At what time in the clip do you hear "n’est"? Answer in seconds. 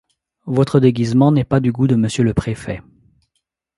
1.31-1.43